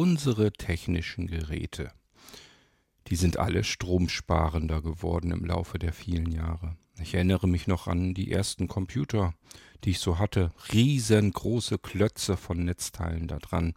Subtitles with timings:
[0.00, 1.92] unsere technischen Geräte.
[3.08, 6.78] Die sind alle stromsparender geworden im Laufe der vielen Jahre.
[7.02, 9.34] Ich erinnere mich noch an die ersten Computer,
[9.84, 10.52] die ich so hatte.
[10.72, 13.74] Riesengroße Klötze von Netzteilen da dran.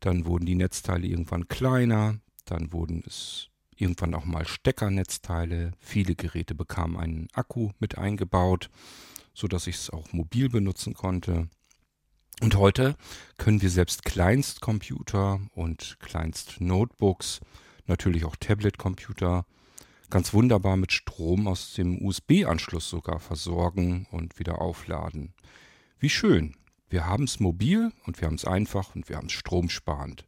[0.00, 5.72] Dann wurden die Netzteile irgendwann kleiner, dann wurden es irgendwann auch mal Steckernetzteile.
[5.80, 8.70] Viele Geräte bekamen einen Akku mit eingebaut,
[9.34, 11.50] so dass ich es auch mobil benutzen konnte.
[12.42, 12.96] Und heute
[13.36, 17.38] können wir selbst Kleinstcomputer und Kleinst-Notebooks,
[17.86, 19.46] natürlich auch Tablet-Computer,
[20.10, 25.34] ganz wunderbar mit Strom aus dem USB-Anschluss sogar versorgen und wieder aufladen.
[26.00, 26.56] Wie schön.
[26.90, 30.26] Wir haben es mobil und wir haben es einfach und wir haben es stromsparend.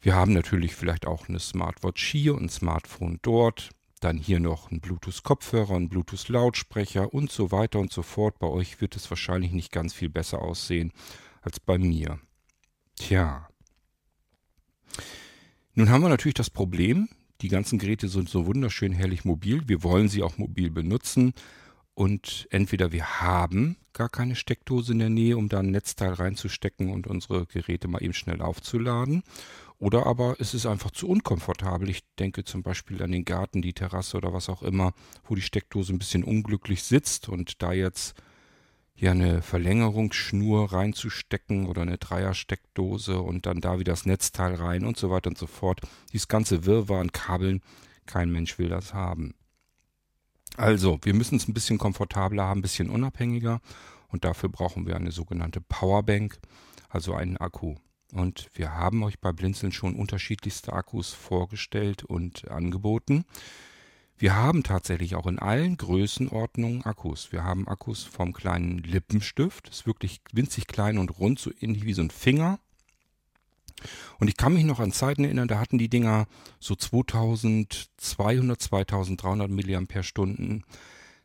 [0.00, 3.70] Wir haben natürlich vielleicht auch eine Smartwatch hier und ein Smartphone dort.
[4.00, 8.38] Dann hier noch ein Bluetooth-Kopfhörer, ein Bluetooth-Lautsprecher und so weiter und so fort.
[8.38, 10.92] Bei euch wird es wahrscheinlich nicht ganz viel besser aussehen
[11.40, 12.18] als bei mir.
[12.96, 13.48] Tja.
[15.74, 17.08] Nun haben wir natürlich das Problem,
[17.42, 19.62] die ganzen Geräte sind so wunderschön herrlich mobil.
[19.66, 21.34] Wir wollen sie auch mobil benutzen.
[21.94, 26.90] Und entweder wir haben gar keine Steckdose in der Nähe, um da ein Netzteil reinzustecken
[26.90, 29.22] und unsere Geräte mal eben schnell aufzuladen.
[29.78, 31.90] Oder aber es ist einfach zu unkomfortabel.
[31.90, 35.42] Ich denke zum Beispiel an den Garten, die Terrasse oder was auch immer, wo die
[35.42, 38.14] Steckdose ein bisschen unglücklich sitzt und da jetzt
[38.94, 44.96] hier eine Verlängerungsschnur reinzustecken oder eine Dreiersteckdose und dann da wieder das Netzteil rein und
[44.96, 45.82] so weiter und so fort.
[46.12, 47.60] Dieses ganze Wirrwarr an Kabeln,
[48.06, 49.34] kein Mensch will das haben.
[50.56, 53.60] Also, wir müssen es ein bisschen komfortabler haben, ein bisschen unabhängiger
[54.08, 56.38] und dafür brauchen wir eine sogenannte Powerbank,
[56.88, 57.74] also einen Akku.
[58.12, 63.24] Und wir haben euch bei Blinzeln schon unterschiedlichste Akkus vorgestellt und angeboten.
[64.18, 67.32] Wir haben tatsächlich auch in allen Größenordnungen Akkus.
[67.32, 71.84] Wir haben Akkus vom kleinen Lippenstift, das ist wirklich winzig klein und rund, so ähnlich
[71.84, 72.58] wie so ein Finger.
[74.18, 76.26] Und ich kann mich noch an Zeiten erinnern, da hatten die Dinger
[76.60, 80.62] so 2200, 2300 mAh.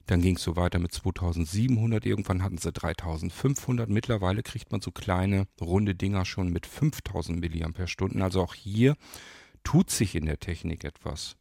[0.08, 3.90] Dann ging es so weiter mit 2700, irgendwann hatten sie 3500.
[3.90, 8.24] Mittlerweile kriegt man so kleine, runde Dinger schon mit 5000 mAh.
[8.24, 8.96] Also auch hier
[9.64, 11.38] tut sich in der Technik etwas.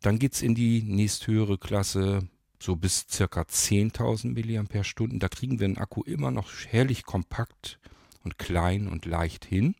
[0.00, 2.28] Dann geht es in die nächsthöhere Klasse,
[2.60, 3.24] so bis ca.
[3.24, 5.18] 10.000 mAh.
[5.18, 7.78] Da kriegen wir einen Akku immer noch herrlich kompakt
[8.24, 9.74] und klein und leicht hin.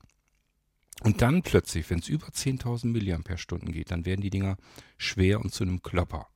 [1.02, 4.56] Und dann plötzlich, wenn es über 10.000 mAh geht, dann werden die Dinger
[4.96, 6.26] schwer und zu einem Klopper.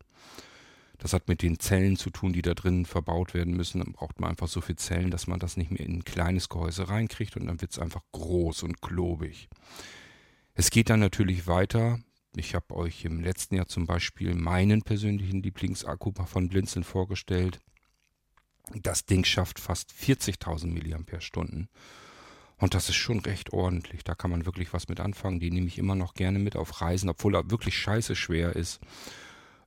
[1.03, 3.81] Das hat mit den Zellen zu tun, die da drin verbaut werden müssen.
[3.81, 6.49] Dann braucht man einfach so viele Zellen, dass man das nicht mehr in ein kleines
[6.49, 9.49] Gehäuse reinkriegt und dann wird es einfach groß und klobig.
[10.55, 11.99] Es geht dann natürlich weiter
[12.35, 17.61] ich habe euch im letzten Jahr zum Beispiel meinen persönlichen Lieblingsakku von Blinzeln vorgestellt.
[18.75, 21.67] Das Ding schafft fast 40.000 mAh.
[22.57, 24.03] Und das ist schon recht ordentlich.
[24.05, 25.41] Da kann man wirklich was mit anfangen.
[25.41, 28.81] Die nehme ich immer noch gerne mit auf Reisen, obwohl er wirklich scheiße schwer ist.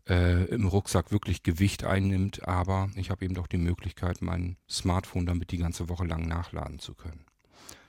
[0.08, 2.48] Äh, Im Rucksack wirklich Gewicht einnimmt.
[2.48, 6.80] Aber ich habe eben doch die Möglichkeit, mein Smartphone damit die ganze Woche lang nachladen
[6.80, 7.26] zu können.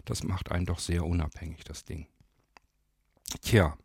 [0.05, 2.07] Das macht einen doch sehr unabhängig, das Ding.
[3.43, 3.77] Tja,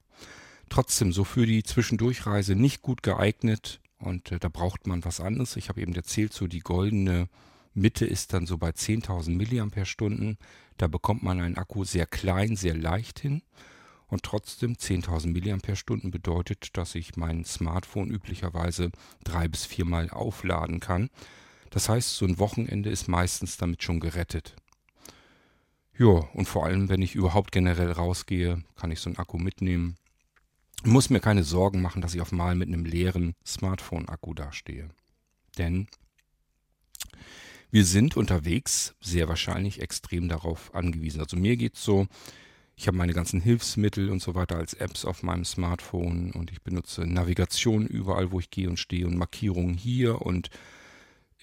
[0.69, 5.55] trotzdem so für die Zwischendurchreise nicht gut geeignet und äh, da braucht man was anderes.
[5.55, 7.27] Ich habe eben erzählt, so die goldene
[7.73, 10.35] Mitte ist dann so bei 10.000 mAh.
[10.77, 13.41] Da bekommt man einen Akku sehr klein, sehr leicht hin.
[14.11, 18.91] Und trotzdem 10.000 mAh bedeutet, dass ich mein Smartphone üblicherweise
[19.23, 21.09] drei bis viermal aufladen kann.
[21.71, 24.55] Das heißt, so ein Wochenende ist meistens damit schon gerettet.
[25.97, 29.95] Ja, und vor allem, wenn ich überhaupt generell rausgehe, kann ich so einen Akku mitnehmen
[30.83, 34.89] muss mir keine Sorgen machen, dass ich auf einmal mit einem leeren Smartphone-Akku dastehe.
[35.57, 35.87] Denn
[37.69, 41.21] wir sind unterwegs sehr wahrscheinlich extrem darauf angewiesen.
[41.21, 42.07] Also mir geht's so,
[42.75, 46.61] ich habe meine ganzen Hilfsmittel und so weiter als Apps auf meinem Smartphone und ich
[46.61, 50.49] benutze Navigation überall, wo ich gehe und stehe und Markierungen hier und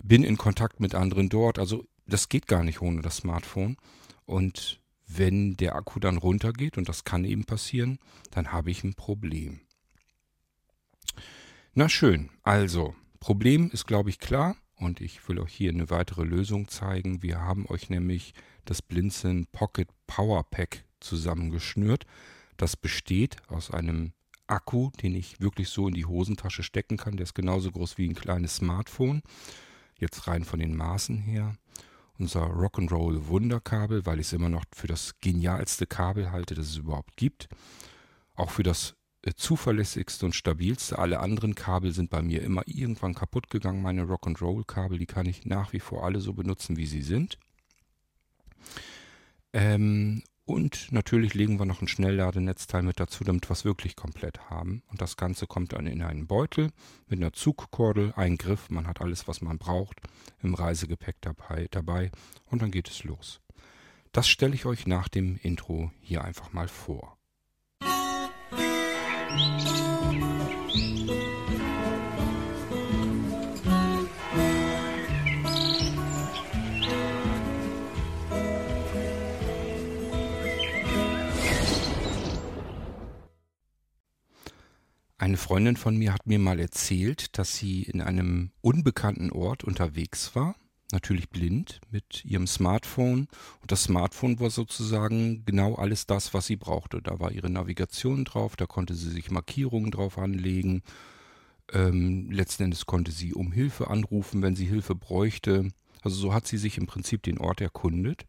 [0.02, 1.58] bin in Kontakt mit anderen dort.
[1.58, 3.76] Also das geht gar nicht ohne das Smartphone.
[4.24, 7.98] Und wenn der Akku dann runtergeht, und das kann eben passieren,
[8.30, 9.60] dann habe ich ein Problem.
[11.74, 14.56] Na schön, also, Problem ist, glaube ich, klar.
[14.76, 17.22] Und ich will euch hier eine weitere Lösung zeigen.
[17.22, 18.32] Wir haben euch nämlich
[18.64, 22.04] das Blinzeln Pocket Power Pack zusammengeschnürt.
[22.56, 24.12] Das besteht aus einem
[24.46, 27.16] Akku, den ich wirklich so in die Hosentasche stecken kann.
[27.16, 29.22] Der ist genauso groß wie ein kleines Smartphone.
[29.98, 31.56] Jetzt rein von den Maßen her
[32.18, 36.76] unser Rock'n'Roll Wunderkabel, weil ich es immer noch für das genialste Kabel halte, das es
[36.76, 37.48] überhaupt gibt.
[38.34, 40.98] Auch für das äh, zuverlässigste und stabilste.
[40.98, 43.82] Alle anderen Kabel sind bei mir immer irgendwann kaputt gegangen.
[43.82, 47.38] Meine Rock'n'Roll Kabel, die kann ich nach wie vor alle so benutzen, wie sie sind.
[49.52, 54.48] Ähm, Und natürlich legen wir noch ein Schnellladenetzteil mit dazu, damit wir es wirklich komplett
[54.48, 54.82] haben.
[54.86, 56.70] Und das Ganze kommt dann in einen Beutel
[57.06, 58.70] mit einer Zugkordel, ein Griff.
[58.70, 60.00] Man hat alles, was man braucht
[60.42, 62.10] im Reisegepäck dabei, dabei.
[62.46, 63.42] Und dann geht es los.
[64.12, 67.18] Das stelle ich euch nach dem Intro hier einfach mal vor.
[70.70, 71.67] Musik
[85.20, 90.36] Eine Freundin von mir hat mir mal erzählt, dass sie in einem unbekannten Ort unterwegs
[90.36, 90.54] war,
[90.92, 93.26] natürlich blind, mit ihrem Smartphone.
[93.60, 97.02] Und das Smartphone war sozusagen genau alles das, was sie brauchte.
[97.02, 100.84] Da war ihre Navigation drauf, da konnte sie sich Markierungen drauf anlegen.
[101.72, 105.68] Ähm, letzten Endes konnte sie um Hilfe anrufen, wenn sie Hilfe bräuchte.
[106.00, 108.24] Also so hat sie sich im Prinzip den Ort erkundet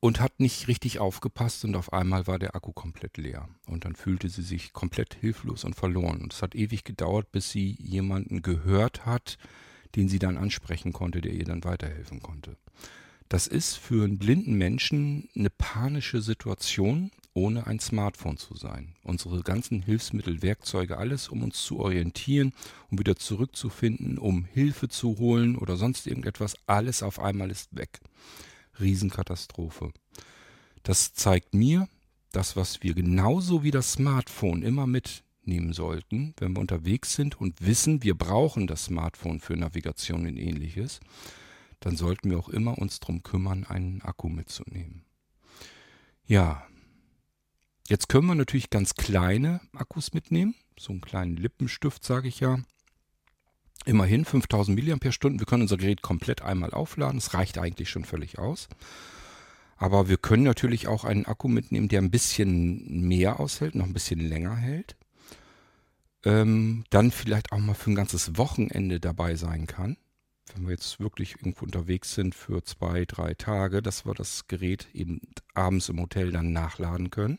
[0.00, 3.48] und hat nicht richtig aufgepasst und auf einmal war der Akku komplett leer.
[3.66, 6.20] Und dann fühlte sie sich komplett hilflos und verloren.
[6.20, 9.38] Und es hat ewig gedauert, bis sie jemanden gehört hat,
[9.96, 12.56] den sie dann ansprechen konnte, der ihr dann weiterhelfen konnte.
[13.28, 18.94] Das ist für einen blinden Menschen eine panische Situation, ohne ein Smartphone zu sein.
[19.02, 22.52] Unsere ganzen Hilfsmittel, Werkzeuge, alles, um uns zu orientieren,
[22.90, 28.00] um wieder zurückzufinden, um Hilfe zu holen oder sonst irgendetwas, alles auf einmal ist weg.
[28.80, 29.92] Riesenkatastrophe.
[30.82, 31.88] Das zeigt mir,
[32.32, 37.64] das, was wir genauso wie das Smartphone immer mitnehmen sollten, wenn wir unterwegs sind und
[37.64, 41.00] wissen, wir brauchen das Smartphone für Navigation und ähnliches,
[41.80, 45.04] dann sollten wir auch immer uns darum kümmern, einen Akku mitzunehmen.
[46.26, 46.66] Ja,
[47.88, 52.58] jetzt können wir natürlich ganz kleine Akkus mitnehmen, so einen kleinen Lippenstift, sage ich ja.
[53.84, 54.98] Immerhin 5000 mAh.
[55.00, 57.18] Wir können unser Gerät komplett einmal aufladen.
[57.18, 58.68] Das reicht eigentlich schon völlig aus.
[59.76, 63.92] Aber wir können natürlich auch einen Akku mitnehmen, der ein bisschen mehr aushält, noch ein
[63.92, 64.96] bisschen länger hält.
[66.24, 69.96] Ähm, dann vielleicht auch mal für ein ganzes Wochenende dabei sein kann.
[70.54, 74.88] Wenn wir jetzt wirklich irgendwo unterwegs sind für zwei, drei Tage, dass wir das Gerät
[74.92, 75.20] eben
[75.54, 77.38] abends im Hotel dann nachladen können.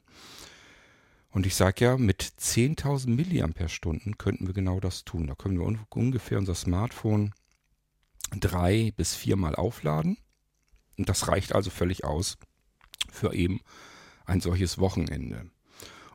[1.31, 5.27] Und ich sage ja, mit 10.000 mAh könnten wir genau das tun.
[5.27, 7.33] Da können wir un ungefähr unser Smartphone
[8.39, 10.17] drei bis viermal aufladen.
[10.97, 12.37] Und das reicht also völlig aus
[13.11, 13.61] für eben
[14.25, 15.49] ein solches Wochenende.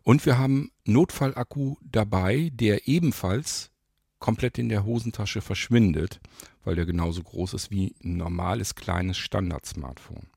[0.03, 3.71] Und wir haben Notfallakku dabei, der ebenfalls
[4.19, 6.21] komplett in der Hosentasche verschwindet,
[6.63, 10.29] weil der genauso groß ist wie ein normales kleines Standard-Smartphone.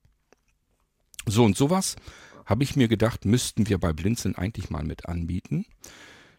[1.25, 1.97] So und sowas
[2.47, 5.65] habe ich mir gedacht, müssten wir bei Blinzeln eigentlich mal mit anbieten,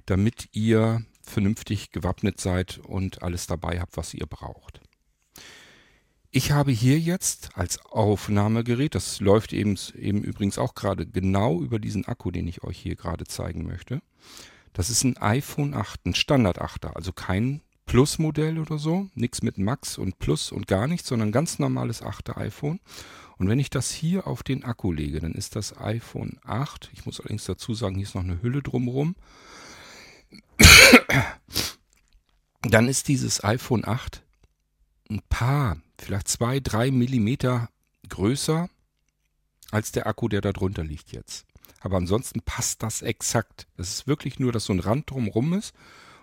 [0.06, 4.80] damit ihr vernünftig gewappnet seid und alles dabei habt, was ihr braucht.
[6.30, 11.78] Ich habe hier jetzt als Aufnahmegerät, das läuft eben, eben übrigens auch gerade genau über
[11.78, 14.02] diesen Akku, den ich euch hier gerade zeigen möchte.
[14.72, 19.56] Das ist ein iPhone 8, ein Standard 8er, also kein Plus-Modell oder so, nichts mit
[19.56, 22.80] Max und Plus und gar nichts, sondern ganz normales 8er iPhone.
[23.38, 26.90] Und wenn ich das hier auf den Akku lege, dann ist das iPhone 8.
[26.92, 29.14] Ich muss allerdings dazu sagen, hier ist noch eine Hülle drumherum.
[32.62, 34.24] Dann ist dieses iPhone 8
[35.10, 37.70] ein paar, vielleicht zwei, drei Millimeter
[38.08, 38.68] größer
[39.70, 41.46] als der Akku, der da drunter liegt jetzt.
[41.80, 43.68] Aber ansonsten passt das exakt.
[43.76, 45.74] Es ist wirklich nur, dass so ein Rand drumherum ist.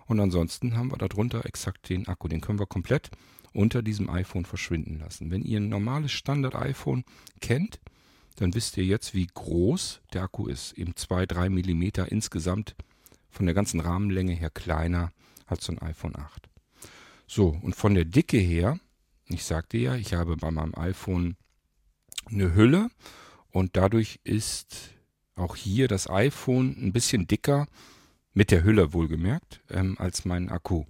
[0.06, 2.28] Und ansonsten haben wir da drunter exakt den Akku.
[2.28, 3.10] Den können wir komplett
[3.56, 5.30] unter diesem iPhone verschwinden lassen.
[5.30, 7.04] Wenn ihr ein normales Standard-iPhone
[7.40, 7.80] kennt,
[8.36, 10.72] dann wisst ihr jetzt, wie groß der Akku ist.
[10.74, 12.76] Eben 2-3 mm insgesamt
[13.30, 15.12] von der ganzen Rahmenlänge her kleiner
[15.46, 16.48] als so ein iPhone 8.
[17.26, 18.78] So, und von der Dicke her,
[19.26, 21.36] ich sagte ja, ich habe bei meinem iPhone
[22.26, 22.90] eine Hülle
[23.50, 24.90] und dadurch ist
[25.34, 27.66] auch hier das iPhone ein bisschen dicker,
[28.34, 30.84] mit der Hülle wohlgemerkt, ähm, als mein Akku.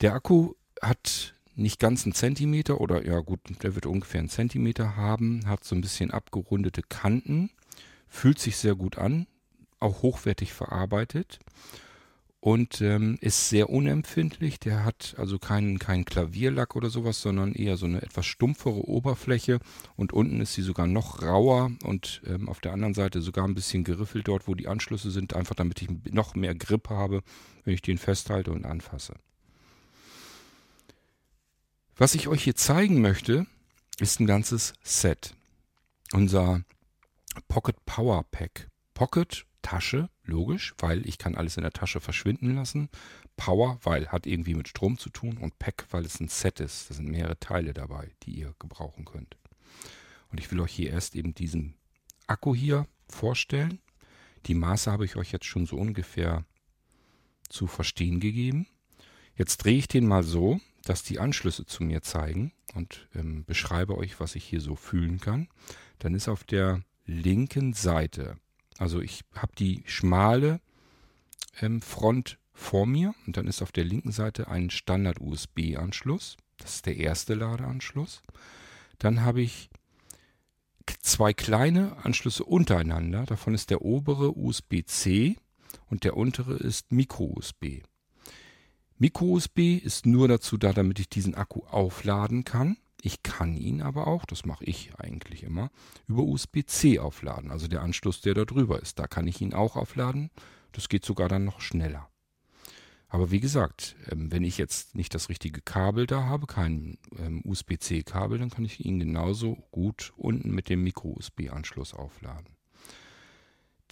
[0.00, 4.96] Der Akku hat nicht ganz einen Zentimeter oder ja gut, der wird ungefähr einen Zentimeter
[4.96, 7.50] haben, hat so ein bisschen abgerundete Kanten,
[8.08, 9.26] fühlt sich sehr gut an,
[9.80, 11.38] auch hochwertig verarbeitet
[12.40, 14.58] und ähm, ist sehr unempfindlich.
[14.58, 19.60] Der hat also keinen, keinen Klavierlack oder sowas, sondern eher so eine etwas stumpfere Oberfläche
[19.94, 23.54] und unten ist sie sogar noch rauer und ähm, auf der anderen Seite sogar ein
[23.54, 27.22] bisschen geriffelt dort, wo die Anschlüsse sind, einfach damit ich noch mehr Grip habe,
[27.64, 29.14] wenn ich den festhalte und anfasse.
[32.02, 33.46] Was ich euch hier zeigen möchte,
[34.00, 35.36] ist ein ganzes Set.
[36.12, 36.64] Unser
[37.46, 38.68] Pocket Power Pack.
[38.92, 42.88] Pocket, Tasche, logisch, weil ich kann alles in der Tasche verschwinden lassen.
[43.36, 45.38] Power, weil hat irgendwie mit Strom zu tun.
[45.38, 46.90] Und Pack, weil es ein Set ist.
[46.90, 49.36] Da sind mehrere Teile dabei, die ihr gebrauchen könnt.
[50.32, 51.76] Und ich will euch hier erst eben diesen
[52.26, 53.78] Akku hier vorstellen.
[54.46, 56.44] Die Maße habe ich euch jetzt schon so ungefähr
[57.48, 58.66] zu verstehen gegeben.
[59.36, 63.96] Jetzt drehe ich den mal so, dass die Anschlüsse zu mir zeigen und ähm, beschreibe
[63.96, 65.48] euch, was ich hier so fühlen kann.
[65.98, 68.36] Dann ist auf der linken Seite,
[68.78, 70.60] also ich habe die schmale
[71.60, 76.36] ähm, Front vor mir und dann ist auf der linken Seite ein Standard-USB-Anschluss.
[76.58, 78.22] Das ist der erste Ladeanschluss.
[78.98, 79.70] Dann habe ich
[81.00, 83.24] zwei kleine Anschlüsse untereinander.
[83.24, 85.36] Davon ist der obere USB-C
[85.88, 87.82] und der untere ist Micro-USB.
[89.02, 92.76] Micro-USB ist nur dazu da, damit ich diesen Akku aufladen kann.
[93.00, 95.72] Ich kann ihn aber auch, das mache ich eigentlich immer,
[96.06, 97.50] über USB-C aufladen.
[97.50, 99.00] Also der Anschluss, der da drüber ist.
[99.00, 100.30] Da kann ich ihn auch aufladen.
[100.70, 102.08] Das geht sogar dann noch schneller.
[103.08, 107.42] Aber wie gesagt, ähm, wenn ich jetzt nicht das richtige Kabel da habe, kein ähm,
[107.44, 112.54] USB-C-Kabel, dann kann ich ihn genauso gut unten mit dem Micro-USB-Anschluss aufladen.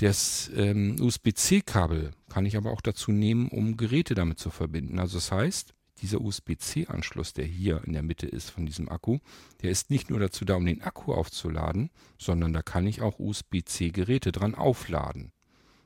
[0.01, 4.99] Das ähm, USB-C-Kabel kann ich aber auch dazu nehmen, um Geräte damit zu verbinden.
[4.99, 9.19] Also das heißt, dieser USB-C-Anschluss, der hier in der Mitte ist von diesem Akku,
[9.61, 13.19] der ist nicht nur dazu da, um den Akku aufzuladen, sondern da kann ich auch
[13.19, 15.33] USB-C-Geräte dran aufladen.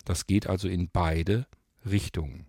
[0.04, 1.48] Das geht also in beide
[1.84, 2.46] Richtungen.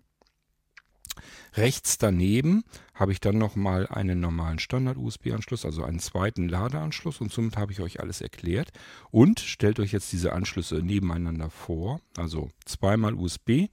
[1.54, 7.56] Rechts daneben habe ich dann nochmal einen normalen Standard-USB-Anschluss, also einen zweiten Ladeanschluss und somit
[7.56, 8.70] habe ich euch alles erklärt.
[9.10, 13.68] Und stellt euch jetzt diese Anschlüsse nebeneinander vor, also zweimal USB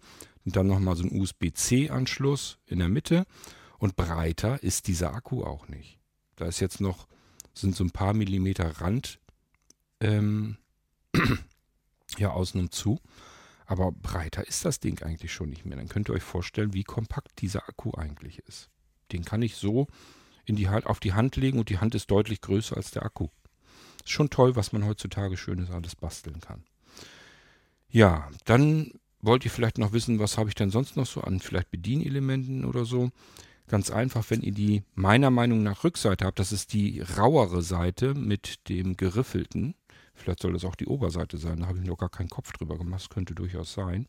[0.46, 3.26] und dann nochmal so ein USB-C-Anschluss in der Mitte
[3.78, 6.00] und breiter ist dieser Akku auch nicht.
[6.36, 7.08] Da ist jetzt noch,
[7.54, 9.20] sind so ein paar Millimeter Rand
[10.00, 10.58] ähm,
[12.18, 13.00] ja, außen und zu.
[13.66, 15.78] Aber breiter ist das Ding eigentlich schon nicht mehr.
[15.78, 18.70] Dann könnt ihr euch vorstellen, wie kompakt dieser Akku eigentlich ist.
[19.12, 19.88] Den kann ich so
[20.46, 23.30] in die auf die Hand legen und die Hand ist deutlich größer als der Akku.
[24.04, 26.64] Ist schon toll, was man heutzutage Schönes alles basteln kann.
[27.90, 28.92] Ja, dann
[29.22, 32.66] wollt ihr vielleicht noch wissen, was habe ich denn sonst noch so an vielleicht Bedienelementen
[32.66, 33.12] oder so.
[33.68, 38.14] Ganz einfach, wenn ihr die meiner Meinung nach Rückseite habt, das ist die rauere Seite
[38.14, 39.76] mit dem geriffelten.
[40.14, 41.60] Vielleicht soll das auch die Oberseite sein.
[41.60, 43.02] Da habe ich noch gar keinen Kopf drüber gemacht.
[43.02, 44.08] Das könnte durchaus sein.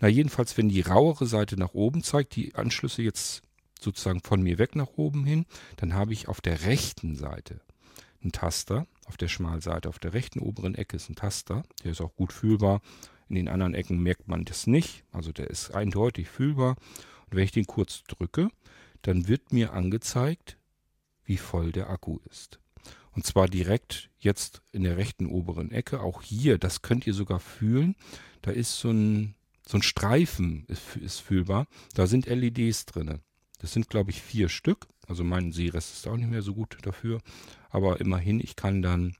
[0.00, 3.42] Na, jedenfalls, wenn die rauere Seite nach oben zeigt, die Anschlüsse jetzt
[3.78, 5.46] sozusagen von mir weg nach oben hin,
[5.76, 7.60] dann habe ich auf der rechten Seite
[8.22, 8.86] einen Taster.
[9.06, 11.64] Auf der Schmalseite, auf der rechten oberen Ecke ist ein Taster.
[11.84, 12.80] Der ist auch gut fühlbar.
[13.28, 15.04] In den anderen Ecken merkt man das nicht.
[15.12, 16.76] Also der ist eindeutig fühlbar.
[17.26, 18.50] Und wenn ich den kurz drücke,
[19.02, 20.58] dann wird mir angezeigt,
[21.24, 22.58] wie voll der Akku ist.
[23.12, 26.00] Und zwar direkt jetzt in der rechten oberen Ecke.
[26.00, 27.96] Auch hier, das könnt ihr sogar fühlen.
[28.42, 29.34] Da ist so ein,
[29.66, 31.66] so ein Streifen, ist, ist fühlbar.
[31.94, 33.20] Da sind LEDs drin.
[33.58, 34.86] Das sind, glaube ich, vier Stück.
[35.06, 37.20] Also mein Sehrest ist auch nicht mehr so gut dafür.
[37.68, 39.16] Aber immerhin, ich kann dann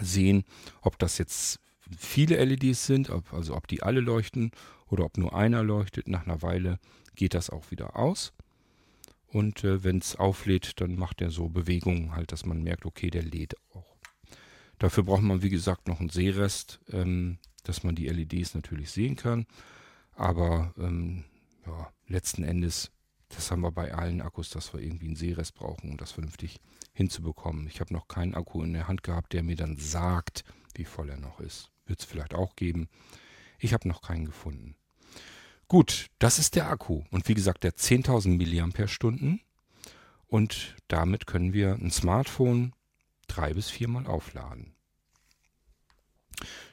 [0.00, 0.44] sehen,
[0.82, 1.60] ob das jetzt
[1.96, 4.50] viele LEDs sind, ob, also ob die alle leuchten
[4.88, 6.08] oder ob nur einer leuchtet.
[6.08, 6.78] Nach einer Weile
[7.14, 8.32] geht das auch wieder aus.
[9.30, 13.10] Und äh, wenn es auflädt, dann macht er so Bewegungen halt, dass man merkt, okay,
[13.10, 13.96] der lädt auch.
[14.78, 19.16] Dafür braucht man, wie gesagt, noch einen Sehrest, ähm, dass man die LEDs natürlich sehen
[19.16, 19.46] kann.
[20.14, 21.24] Aber ähm,
[21.66, 22.90] ja, letzten Endes,
[23.28, 26.60] das haben wir bei allen Akkus, dass wir irgendwie einen Sehrest brauchen, um das vernünftig
[26.94, 27.66] hinzubekommen.
[27.66, 30.44] Ich habe noch keinen Akku in der Hand gehabt, der mir dann sagt,
[30.74, 31.70] wie voll er noch ist.
[31.86, 32.88] Wird es vielleicht auch geben.
[33.58, 34.76] Ich habe noch keinen gefunden.
[35.68, 37.02] Gut, das ist der Akku.
[37.10, 39.38] Und wie gesagt, der 10.000 mAh.
[40.26, 42.72] Und damit können wir ein Smartphone
[43.26, 44.74] drei bis viermal aufladen.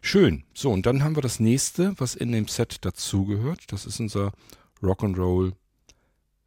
[0.01, 0.45] Schön.
[0.53, 3.71] So, und dann haben wir das nächste, was in dem Set dazugehört.
[3.71, 4.31] Das ist unser
[4.81, 5.53] Rock'n'Roll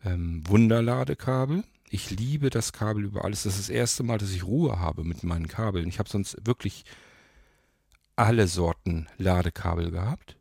[0.05, 1.65] ähm, Wunderladekabel.
[1.91, 3.43] Ich liebe das Kabel über alles.
[3.43, 5.89] Das ist das erste Mal, dass ich Ruhe habe mit meinen Kabeln.
[5.89, 6.85] Ich habe sonst wirklich
[8.17, 10.37] alle Sorten Ladekabel gehabt.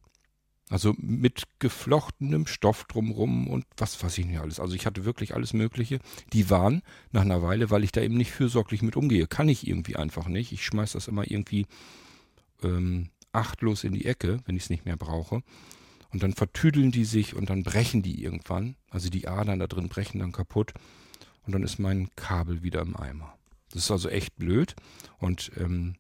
[0.69, 4.59] Also mit geflochtenem Stoff drumrum und was weiß ich nicht alles.
[4.59, 6.00] Also ich hatte wirklich alles Mögliche.
[6.33, 6.81] Die waren
[7.12, 10.27] nach einer Weile, weil ich da eben nicht fürsorglich mit umgehe, kann ich irgendwie einfach
[10.27, 10.51] nicht.
[10.51, 11.67] Ich schmeiß das immer irgendwie
[12.63, 15.41] ähm, achtlos in die Ecke, wenn ich es nicht mehr brauche.
[16.12, 18.75] Und dann vertüdeln die sich und dann brechen die irgendwann.
[18.89, 20.74] Also die Adern da drin brechen dann kaputt.
[21.43, 23.38] Und dann ist mein Kabel wieder im Eimer.
[23.71, 24.75] Das ist also echt blöd.
[25.17, 25.95] Und ähm,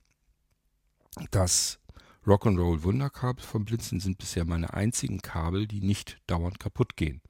[1.31, 1.79] das
[2.27, 7.21] Rock'n'Roll Wunderkabel vom Blinzen sind bisher meine einzigen Kabel, die nicht dauernd kaputt gehen.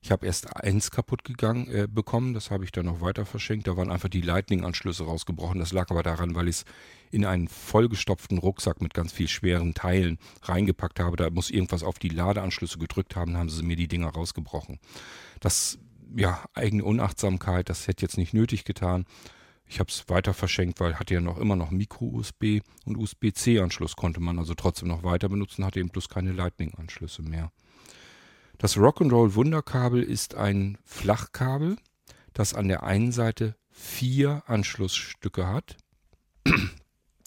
[0.00, 3.68] Ich habe erst eins kaputt gegangen, äh, bekommen, das habe ich dann noch weiter verschenkt.
[3.68, 5.60] Da waren einfach die Lightning-Anschlüsse rausgebrochen.
[5.60, 6.64] Das lag aber daran, weil ich es
[7.12, 11.16] in einen vollgestopften Rucksack mit ganz viel schweren Teilen reingepackt habe.
[11.16, 14.80] Da muss irgendwas auf die Ladeanschlüsse gedrückt haben, haben sie mir die Dinger rausgebrochen.
[15.38, 15.78] Das,
[16.16, 19.06] ja, eigene Unachtsamkeit, das hätte jetzt nicht nötig getan.
[19.72, 24.20] Ich habe es weiter verschenkt, weil hatte ja noch immer noch Micro-USB und USB-C-Anschluss konnte
[24.20, 27.50] man also trotzdem noch weiter benutzen, hatte eben bloß keine Lightning-Anschlüsse mehr.
[28.58, 31.78] Das Rock'n'Roll Wunderkabel ist ein Flachkabel,
[32.34, 35.76] das an der einen Seite vier Anschlussstücke hat.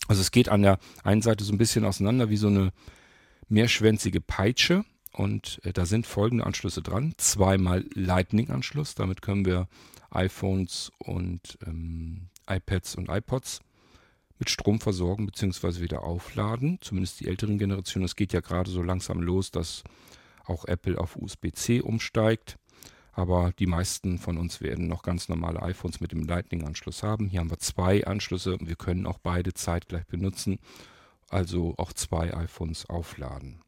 [0.08, 2.74] Also es geht an der einen Seite so ein bisschen auseinander wie so eine
[3.50, 7.16] mehrschwänzige Peitsche und äh, da sind folgende Anschlüsse dran.
[7.18, 9.68] Zweimal Lightning-Anschluss, damit können wir
[10.12, 13.60] iPhones und ähm, iPads und iPods
[14.40, 15.82] mit Strom versorgen bzw.
[15.82, 16.80] wieder aufladen.
[16.82, 18.06] Zumindest die älteren Generationen.
[18.06, 19.84] Es geht ja gerade so langsam los, dass
[20.46, 22.58] auch Apple auf USB-C umsteigt.
[23.14, 27.30] Aber die meisten von uns werden noch ganz normale iPhones mit dem Lightning-Anschluss haben.
[27.30, 28.58] Hier haben wir zwei Anschlüsse.
[28.60, 30.60] Wir können auch beide zeitgleich benutzen.
[31.30, 33.62] Also auch zwei iPhones aufladen.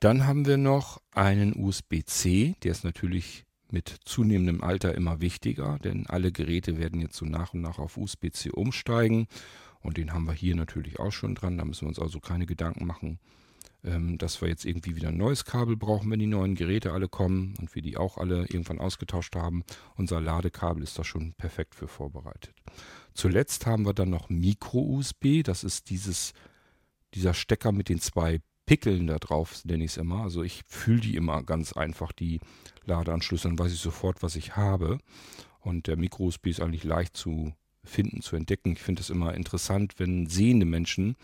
[0.00, 2.56] Dann haben wir noch einen USB-C.
[2.62, 7.52] Der ist natürlich mit zunehmendem Alter immer wichtiger, denn alle Geräte werden jetzt so nach
[7.54, 9.26] und nach auf USB-C umsteigen.
[9.80, 11.58] Und den haben wir hier natürlich auch schon dran.
[11.58, 13.18] Da müssen wir uns also keine Gedanken machen,
[13.82, 17.08] ähm, dass wir jetzt irgendwie wieder ein neues Kabel brauchen, wenn die neuen Geräte alle
[17.08, 19.64] kommen und wir die auch alle irgendwann ausgetauscht haben.
[19.96, 22.54] Unser Ladekabel ist da schon perfekt für vorbereitet.
[23.12, 25.42] Zuletzt haben wir dann noch Micro-USB.
[25.42, 26.32] Das ist dieses,
[27.12, 30.22] dieser Stecker mit den zwei Pickeln da drauf, nenne ich es immer.
[30.22, 32.40] Also ich fühle die immer ganz einfach, die
[32.86, 34.98] Ladeanschlüsse, dann weiß ich sofort, was ich habe.
[35.60, 37.52] Und der Micro-USB ist eigentlich leicht zu
[37.84, 38.72] finden, zu entdecken.
[38.72, 41.16] Ich finde es immer interessant, wenn sehende Menschen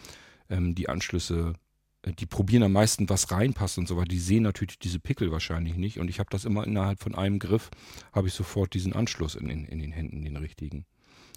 [0.49, 1.55] ähm, die Anschlüsse
[2.02, 4.09] äh, die probieren am meisten, was reinpasst und so weiter.
[4.09, 5.99] Die sehen natürlich diese Pickel wahrscheinlich nicht.
[5.99, 7.71] Und ich habe das immer innerhalb von einem Griff,
[8.12, 10.85] habe ich sofort diesen Anschluss in, in, in den Händen, den richtigen.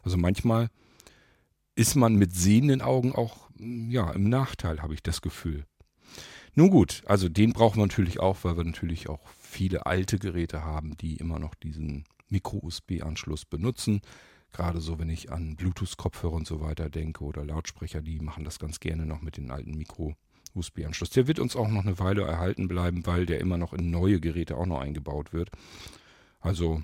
[0.04, 0.70] Also manchmal
[1.76, 5.66] ist man mit sehenden Augen auch ja, im Nachteil, habe ich das Gefühl.
[6.56, 10.64] Nun gut, also den brauchen wir natürlich auch, weil wir natürlich auch viele alte Geräte
[10.64, 14.02] haben, die immer noch diesen Micro-USB-Anschluss benutzen.
[14.52, 18.60] Gerade so, wenn ich an Bluetooth-Kopfhörer und so weiter denke oder Lautsprecher, die machen das
[18.60, 21.10] ganz gerne noch mit den alten Micro-USB-Anschluss.
[21.10, 24.20] Der wird uns auch noch eine Weile erhalten bleiben, weil der immer noch in neue
[24.20, 25.50] Geräte auch noch eingebaut wird.
[26.40, 26.84] Also,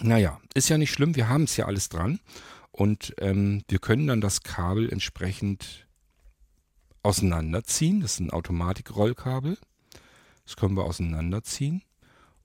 [0.00, 2.20] naja, ist ja nicht schlimm, wir haben es ja alles dran.
[2.70, 5.87] Und ähm, wir können dann das Kabel entsprechend
[7.08, 8.00] auseinanderziehen.
[8.00, 9.56] Das ist ein Automatikrollkabel.
[10.44, 11.82] Das können wir auseinanderziehen.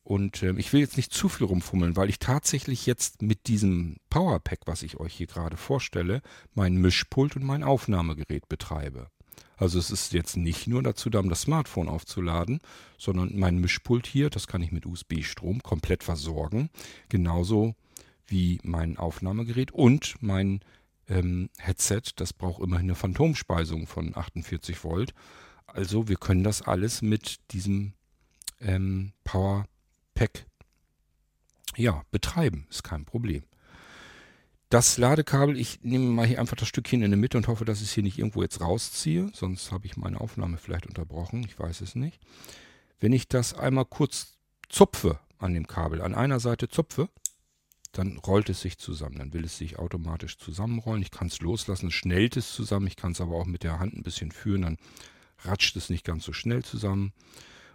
[0.04, 3.98] Und äh, ich will jetzt nicht zu viel rumfummeln, weil ich tatsächlich jetzt mit diesem
[4.10, 6.22] Powerpack, was ich euch hier gerade vorstelle,
[6.54, 9.08] mein Mischpult und mein Aufnahmegerät betreibe.
[9.56, 12.60] Also es ist jetzt nicht nur dazu da, um das Smartphone aufzuladen,
[12.98, 16.70] sondern mein Mischpult hier, das kann ich mit USB-Strom komplett versorgen.
[17.08, 17.76] Genauso
[18.28, 20.62] wie mein Aufnahmegerät und mein
[21.14, 25.14] ähm, Headset, das braucht immerhin eine Phantomspeisung von 48 Volt.
[25.68, 27.94] Also wir können das alles mit diesem
[28.60, 29.68] ähm, Power
[30.14, 30.46] Pack
[31.76, 32.68] ja, betreiben.
[32.70, 33.44] Ist kein Problem.
[34.70, 37.80] Das Ladekabel, ich nehme mal hier einfach das Stückchen in der Mitte und hoffe, dass
[37.82, 39.30] ich es hier nicht irgendwo jetzt rausziehe.
[39.34, 41.44] Sonst habe ich meine Aufnahme vielleicht unterbrochen.
[41.44, 42.20] Ich weiß es nicht.
[43.00, 44.38] Wenn ich das einmal kurz
[44.70, 47.10] zupfe an dem Kabel, an einer Seite zupfe,
[47.94, 49.20] dann rollt es sich zusammen.
[49.20, 51.04] Dann will es sich automatisch zusammenrollen.
[51.04, 52.88] Ich kann es loslassen, schnellt es zusammen.
[52.88, 54.78] Ich kann es aber auch mit der Hand ein bisschen führen, dann
[55.40, 57.14] ratscht es nicht ganz so schnell zusammen.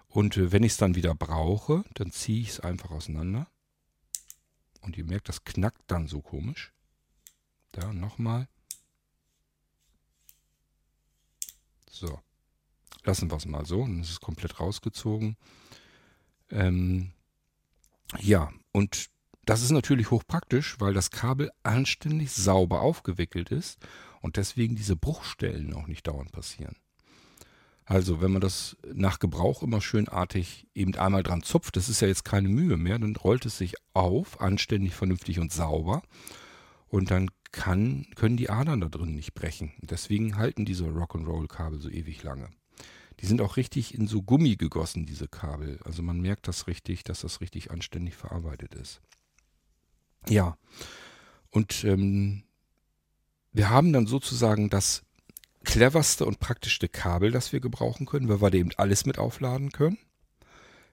[0.09, 3.47] Und äh, wenn ich es dann wieder brauche, dann ziehe ich es einfach auseinander.
[4.81, 6.73] Und ihr merkt, das knackt dann so komisch.
[7.73, 8.49] Da nochmal.
[11.91, 12.21] So.
[13.05, 13.83] Lassen wir es mal so.
[13.83, 15.37] Dann ist es komplett rausgezogen.
[16.51, 17.13] Ähm,
[18.19, 19.11] ja, und
[19.49, 23.79] das ist natürlich hochpraktisch, weil das Kabel anständig sauber aufgewickelt ist
[24.21, 26.77] und deswegen diese Bruchstellen auch nicht dauernd passieren.
[27.87, 32.09] Also wenn man das nach Gebrauch immer schönartig eben einmal dran zupft, das ist ja
[32.09, 36.03] jetzt keine Mühe mehr, dann rollt es sich auf, anständig, vernünftig und sauber
[36.87, 39.73] und dann kann, können die Adern da drin nicht brechen.
[39.81, 42.51] Deswegen halten diese Rock'n'Roll-Kabel so ewig lange.
[43.21, 45.81] Die sind auch richtig in so Gummi gegossen, diese Kabel.
[45.87, 49.01] Also man merkt das richtig, dass das richtig anständig verarbeitet ist.
[50.29, 50.57] Ja,
[51.51, 52.43] und ähm,
[53.53, 55.03] wir haben dann sozusagen das
[55.65, 59.99] cleverste und praktischste Kabel, das wir gebrauchen können, weil wir eben alles mit aufladen können.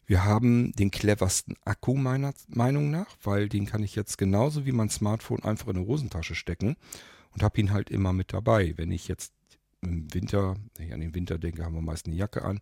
[0.05, 4.71] Wir haben den cleversten Akku meiner Meinung nach, weil den kann ich jetzt genauso wie
[4.71, 6.75] mein Smartphone einfach in eine Hosentasche stecken
[7.33, 8.73] und habe ihn halt immer mit dabei.
[8.77, 9.33] Wenn ich jetzt
[9.81, 12.59] im Winter, wenn ich an den Winter denke, haben wir meist eine Jacke an.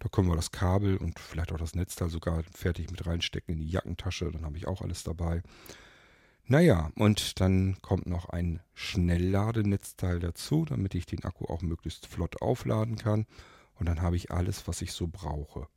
[0.00, 3.60] Da können wir das Kabel und vielleicht auch das Netzteil sogar fertig mit reinstecken in
[3.60, 4.30] die Jackentasche.
[4.30, 5.42] Dann habe ich auch alles dabei.
[6.46, 12.42] Naja, und dann kommt noch ein Schnellladenetzteil dazu, damit ich den Akku auch möglichst flott
[12.42, 13.26] aufladen kann.
[13.74, 15.68] Und dann habe ich alles, was ich so brauche.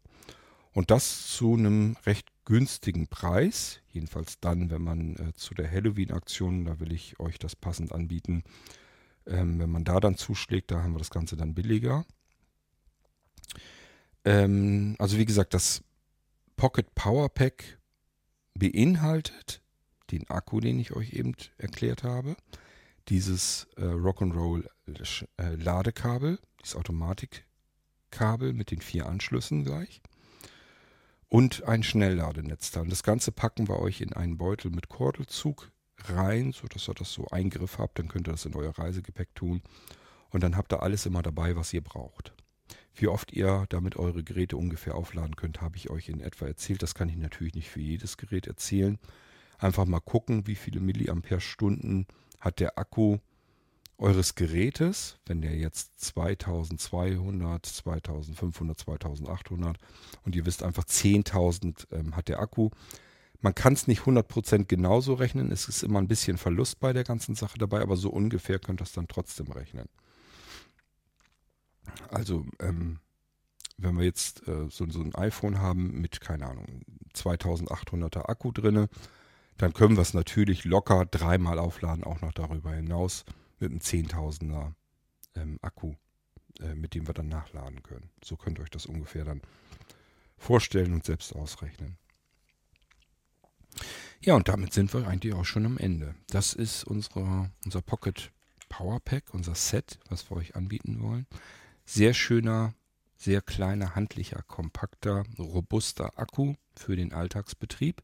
[0.73, 3.79] Und das zu einem recht günstigen Preis.
[3.87, 8.43] Jedenfalls dann, wenn man äh, zu der Halloween-Aktion, da will ich euch das passend anbieten.
[9.25, 12.05] Ähm, wenn man da dann zuschlägt, da haben wir das Ganze dann billiger.
[14.25, 15.83] Ähm, also wie gesagt, das
[16.57, 17.79] Pocket Power Pack
[18.53, 19.61] beinhaltet
[20.11, 22.35] den Akku, den ich euch eben erklärt habe,
[23.09, 24.67] dieses äh, Rock'n'Roll
[25.37, 30.01] äh, Ladekabel, dieses Automatikkabel mit den vier Anschlüssen gleich
[31.29, 32.87] und ein Schnellladenetzteil.
[32.87, 35.71] Das Ganze packen wir euch in einen Beutel mit Kordelzug
[36.05, 37.99] rein, sodass ihr das so Eingriff habt.
[37.99, 39.61] Dann könnt ihr das in euer Reisegepäck tun.
[40.29, 42.33] Und dann habt ihr alles immer dabei, was ihr braucht.
[42.93, 46.81] Wie oft ihr damit eure Geräte ungefähr aufladen könnt, habe ich euch in etwa erzählt.
[46.81, 48.97] Das kann ich natürlich nicht für jedes Gerät erzählen.
[49.57, 52.07] Einfach mal gucken, wie viele Milliampere-Stunden
[52.39, 53.19] hat der Akku
[53.97, 59.77] eures Gerätes, wenn der jetzt 2200, 2500, 2800
[60.23, 62.71] und ihr wisst einfach 10.000 ähm, hat der Akku.
[63.41, 67.03] Man kann es nicht 100% genauso rechnen, es ist immer ein bisschen Verlust bei der
[67.03, 69.87] ganzen Sache dabei, aber so ungefähr könnt ihr es dann trotzdem rechnen.
[72.09, 72.99] Also, ähm,
[73.77, 76.81] wenn wir jetzt äh, so, so, ein iPhone haben mit, keine Ahnung,
[77.13, 78.89] 2800er Akku drinne,
[79.57, 83.25] dann können wir es natürlich locker dreimal aufladen, auch noch darüber hinaus
[83.59, 84.75] mit einem Zehntausender
[85.35, 85.95] ähm, Akku,
[86.59, 88.09] äh, mit dem wir dann nachladen können.
[88.23, 89.41] So könnt ihr euch das ungefähr dann
[90.37, 91.97] vorstellen und selbst ausrechnen.
[94.21, 96.15] Ja, und damit sind wir eigentlich auch schon am Ende.
[96.29, 98.31] Das ist unsere, unser Pocket
[98.69, 101.27] Power Pack, unser Set, was wir euch anbieten wollen.
[101.85, 102.73] Sehr schöner,
[103.15, 108.01] sehr kleiner, handlicher, kompakter, robuster Akku für den Alltagsbetrieb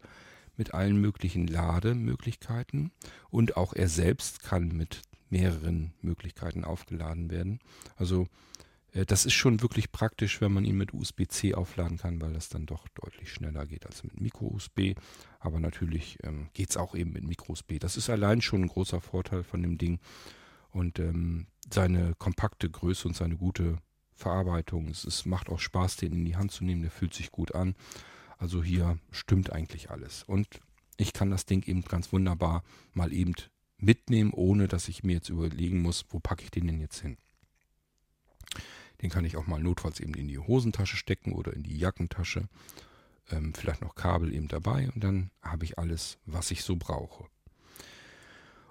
[0.61, 2.91] mit allen möglichen Lademöglichkeiten
[3.31, 7.57] und auch er selbst kann mit mehreren Möglichkeiten aufgeladen werden.
[7.95, 8.27] Also
[8.93, 12.49] äh, das ist schon wirklich praktisch, wenn man ihn mit USB-C aufladen kann, weil das
[12.49, 14.93] dann doch deutlich schneller geht als mit Micro-USB.
[15.39, 17.79] Aber natürlich ähm, geht es auch eben mit Micro-USB.
[17.79, 19.97] Das ist allein schon ein großer Vorteil von dem Ding.
[20.69, 23.77] Und ähm, seine kompakte Größe und seine gute
[24.13, 24.89] Verarbeitung.
[24.89, 26.83] Es, es macht auch Spaß, den in die Hand zu nehmen.
[26.83, 27.73] Der fühlt sich gut an.
[28.41, 30.23] Also hier stimmt eigentlich alles.
[30.23, 30.47] Und
[30.97, 33.35] ich kann das Ding eben ganz wunderbar mal eben
[33.77, 37.17] mitnehmen, ohne dass ich mir jetzt überlegen muss, wo packe ich den denn jetzt hin.
[39.03, 42.49] Den kann ich auch mal notfalls eben in die Hosentasche stecken oder in die Jackentasche.
[43.29, 47.25] Ähm, vielleicht noch Kabel eben dabei und dann habe ich alles, was ich so brauche.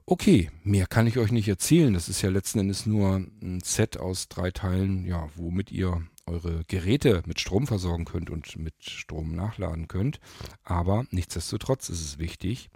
[0.04, 1.94] Okay, mehr kann ich euch nicht erzählen.
[1.94, 6.64] Das ist ja letzten Endes nur ein Set aus drei Teilen, ja, womit ihr eure
[6.68, 10.20] Geräte mit Strom versorgen könnt und mit Strom nachladen könnt.
[10.62, 12.70] Aber nichtsdestotrotz ist es wichtig,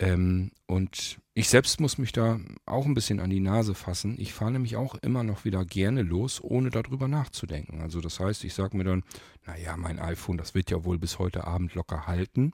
[0.00, 4.16] ähm, und ich selbst muss mich da auch ein bisschen an die Nase fassen.
[4.18, 7.82] Ich fahre nämlich auch immer noch wieder gerne los, ohne darüber nachzudenken.
[7.82, 9.04] Also das heißt, ich sage mir dann,
[9.44, 12.52] naja, mein iPhone, das wird ja wohl bis heute Abend locker halten.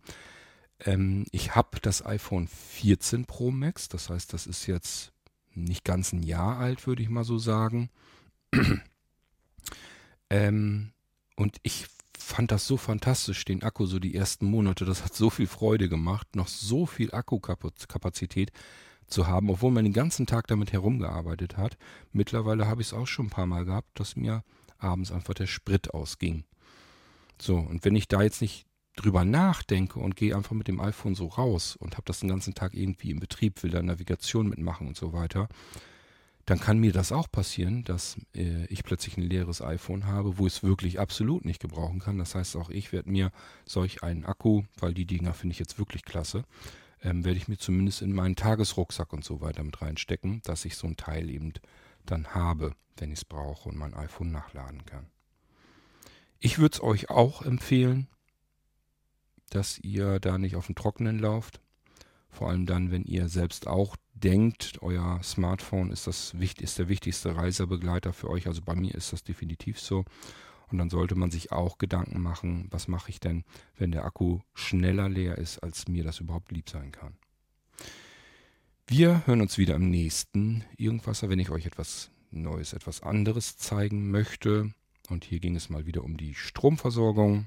[0.80, 5.12] Ähm, ich habe das iPhone 14 Pro Max, das heißt, das ist jetzt
[5.54, 7.90] nicht ganz ein Jahr alt, würde ich mal so sagen.
[10.30, 10.92] Ähm,
[11.36, 11.86] und ich
[12.18, 14.84] fand das so fantastisch, den Akku so die ersten Monate.
[14.84, 18.50] Das hat so viel Freude gemacht, noch so viel Akkukapazität
[19.06, 21.76] zu haben, obwohl man den ganzen Tag damit herumgearbeitet hat.
[22.12, 24.42] Mittlerweile habe ich es auch schon ein paar Mal gehabt, dass mir
[24.78, 26.44] abends einfach der Sprit ausging.
[27.40, 31.14] So, und wenn ich da jetzt nicht drüber nachdenke und gehe einfach mit dem iPhone
[31.14, 34.88] so raus und habe das den ganzen Tag irgendwie im Betrieb, will da Navigation mitmachen
[34.88, 35.48] und so weiter,
[36.46, 40.46] dann kann mir das auch passieren, dass äh, ich plötzlich ein leeres iPhone habe, wo
[40.46, 42.18] ich es wirklich absolut nicht gebrauchen kann.
[42.18, 43.32] Das heißt, auch ich werde mir
[43.64, 46.44] solch einen Akku, weil die Dinger finde ich jetzt wirklich klasse,
[47.02, 50.76] ähm, werde ich mir zumindest in meinen Tagesrucksack und so weiter mit reinstecken, dass ich
[50.76, 51.52] so ein Teil eben
[52.06, 55.06] dann habe, wenn ich es brauche und mein iPhone nachladen kann.
[56.38, 58.06] Ich würde es euch auch empfehlen,
[59.50, 61.60] dass ihr da nicht auf dem Trockenen lauft.
[62.36, 67.34] Vor allem dann, wenn ihr selbst auch denkt, euer Smartphone ist, das, ist der wichtigste
[67.34, 68.46] Reisebegleiter für euch.
[68.46, 70.04] Also bei mir ist das definitiv so.
[70.70, 73.44] Und dann sollte man sich auch Gedanken machen, was mache ich denn,
[73.78, 77.16] wenn der Akku schneller leer ist, als mir das überhaupt lieb sein kann.
[78.86, 84.10] Wir hören uns wieder im nächsten Irgendwasser, wenn ich euch etwas Neues, etwas anderes zeigen
[84.10, 84.74] möchte.
[85.08, 87.46] Und hier ging es mal wieder um die Stromversorgung.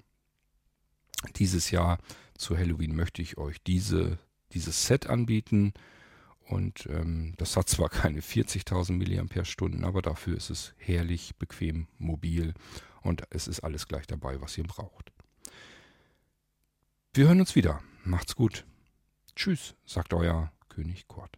[1.35, 1.99] Dieses Jahr
[2.35, 4.17] zu Halloween möchte ich euch diese,
[4.53, 5.73] dieses Set anbieten.
[6.45, 12.55] Und ähm, das hat zwar keine 40.000 mAh, aber dafür ist es herrlich, bequem, mobil
[13.01, 15.11] und es ist alles gleich dabei, was ihr braucht.
[17.13, 17.81] Wir hören uns wieder.
[18.03, 18.65] Macht's gut.
[19.35, 21.37] Tschüss, sagt euer König Kurt.